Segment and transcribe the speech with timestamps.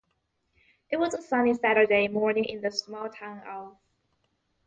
[0.89, 3.79] It was a sunny Saturday morning in the small town of Oakville.